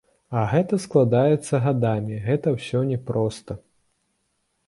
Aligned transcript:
А 0.39 0.43
гэта 0.51 0.77
складаецца 0.85 1.59
гадамі, 1.65 2.17
гэта 2.27 2.47
ўсё 2.57 2.79
не 2.93 2.97
проста. 3.09 3.61